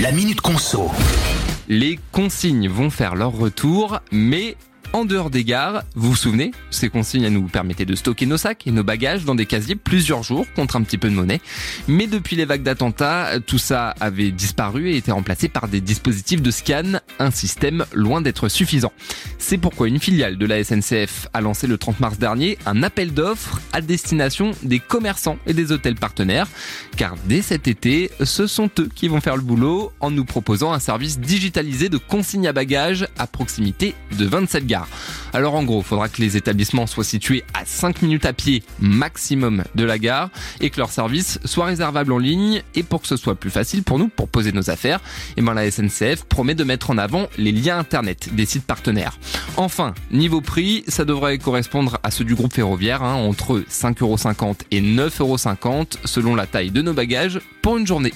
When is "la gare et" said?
39.82-40.70